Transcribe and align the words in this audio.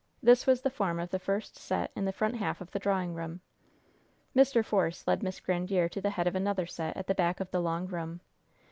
This 0.23 0.47
was 0.47 0.61
the 0.61 0.71
form 0.71 0.99
of 0.99 1.11
the 1.11 1.19
first 1.19 1.57
set 1.57 1.91
in 1.95 2.05
the 2.05 2.11
front 2.11 2.37
half 2.37 2.59
of 2.59 2.71
the 2.71 2.79
drawing 2.79 3.13
room. 3.13 3.41
Mr. 4.35 4.65
Force 4.65 5.05
led 5.07 5.21
Miss 5.21 5.39
Grandiere 5.39 5.89
to 5.91 6.01
the 6.01 6.09
head 6.09 6.25
of 6.25 6.33
another 6.33 6.65
set 6.65 6.97
at 6.97 7.05
the 7.05 7.13
back 7.13 7.39
of 7.39 7.51
the 7.51 7.61
long 7.61 7.85
room. 7.85 8.19